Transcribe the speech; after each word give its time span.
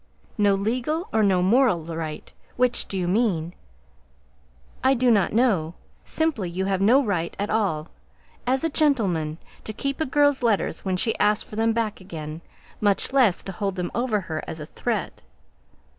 "No 0.35 0.55
legal, 0.55 1.07
or 1.13 1.21
no 1.21 1.43
moral 1.43 1.85
right? 1.85 2.33
which 2.55 2.87
do 2.87 2.97
you 2.97 3.07
mean?" 3.07 3.53
"I 4.83 4.95
do 4.95 5.11
not 5.11 5.31
know; 5.31 5.75
simply 6.03 6.49
you 6.49 6.65
have 6.65 6.81
no 6.81 7.05
right 7.05 7.35
at 7.37 7.51
all, 7.51 7.89
as 8.47 8.63
a 8.63 8.69
gentleman, 8.71 9.37
to 9.63 9.73
keep 9.73 10.01
a 10.01 10.05
girl's 10.07 10.41
letters 10.41 10.83
when 10.83 10.97
she 10.97 11.15
asks 11.19 11.47
for 11.47 11.55
them 11.55 11.71
back 11.71 12.01
again, 12.01 12.41
much 12.79 13.13
less 13.13 13.43
to 13.43 13.51
hold 13.51 13.75
them 13.75 13.91
over 13.93 14.21
her 14.21 14.43
as 14.47 14.59
a 14.59 14.65
threat." 14.65 15.21